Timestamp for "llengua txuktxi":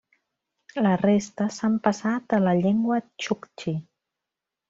2.63-3.75